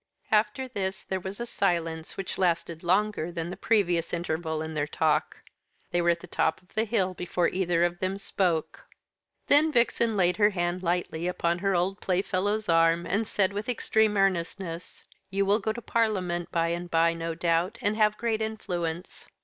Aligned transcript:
After 0.31 0.67
this 0.67 1.05
there 1.05 1.19
was 1.19 1.39
a 1.39 1.45
silence 1.45 2.17
which 2.17 2.39
lasted 2.39 2.81
longer 2.81 3.31
than 3.31 3.51
the 3.51 3.55
previous 3.55 4.15
interval 4.15 4.63
in 4.63 4.73
their 4.73 4.87
talk. 4.87 5.37
They 5.91 6.01
were 6.01 6.09
at 6.09 6.21
the 6.21 6.25
top 6.25 6.59
of 6.59 6.73
the 6.73 6.87
ill 6.89 7.13
before 7.13 7.49
either 7.49 7.83
of 7.83 7.99
them 7.99 8.17
spoke. 8.17 8.87
Then 9.45 9.71
Vixen 9.71 10.17
laid 10.17 10.37
her 10.37 10.49
hand 10.49 10.81
lightly 10.81 11.27
upon 11.27 11.59
her 11.59 11.75
old 11.75 12.01
playfellow's 12.01 12.67
arm, 12.67 13.05
and 13.05 13.27
said, 13.27 13.53
with 13.53 13.69
extreme 13.69 14.17
earnestness: 14.17 15.03
"You 15.29 15.45
will 15.45 15.59
go 15.59 15.69
into 15.69 15.83
Parliament 15.83 16.51
by 16.51 16.69
and 16.69 16.89
by, 16.89 17.13
no 17.13 17.35
doubt, 17.35 17.77
and 17.79 17.95
have 17.95 18.17
great 18.17 18.41
influence. 18.41 19.27